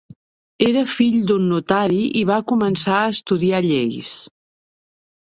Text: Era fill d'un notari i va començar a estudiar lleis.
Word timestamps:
Era 0.67 0.81
fill 0.93 1.17
d'un 1.33 1.45
notari 1.51 2.01
i 2.23 2.25
va 2.31 2.41
començar 2.55 2.99
a 3.05 3.15
estudiar 3.19 3.65
lleis. 3.71 4.19